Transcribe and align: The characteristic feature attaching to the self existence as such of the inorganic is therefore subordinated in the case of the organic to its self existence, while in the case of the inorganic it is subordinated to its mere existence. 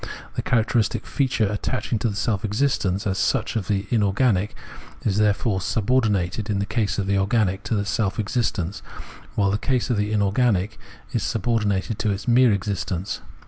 The 0.35 0.41
characteristic 0.41 1.05
feature 1.05 1.45
attaching 1.45 1.99
to 1.99 2.09
the 2.09 2.15
self 2.15 2.43
existence 2.43 3.05
as 3.05 3.19
such 3.19 3.55
of 3.55 3.67
the 3.67 3.85
inorganic 3.91 4.55
is 5.05 5.19
therefore 5.19 5.61
subordinated 5.61 6.49
in 6.49 6.57
the 6.57 6.65
case 6.65 6.97
of 6.97 7.05
the 7.05 7.19
organic 7.19 7.61
to 7.65 7.77
its 7.77 7.91
self 7.91 8.19
existence, 8.19 8.81
while 9.35 9.49
in 9.49 9.51
the 9.51 9.57
case 9.59 9.91
of 9.91 9.97
the 9.97 10.11
inorganic 10.11 10.79
it 11.11 11.17
is 11.17 11.21
subordinated 11.23 11.99
to 11.99 12.09
its 12.09 12.27
mere 12.27 12.51
existence. 12.51 13.21